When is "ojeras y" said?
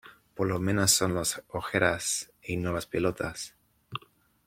1.49-2.57